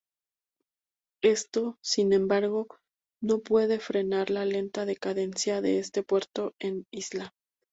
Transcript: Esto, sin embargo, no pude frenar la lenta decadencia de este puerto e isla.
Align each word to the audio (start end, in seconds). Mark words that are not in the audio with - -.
Esto, 1.21 1.77
sin 1.83 2.11
embargo, 2.13 2.65
no 3.21 3.37
pude 3.41 3.77
frenar 3.79 4.31
la 4.31 4.45
lenta 4.45 4.87
decadencia 4.87 5.61
de 5.61 5.77
este 5.77 6.01
puerto 6.01 6.55
e 6.57 6.83
isla. 6.89 7.35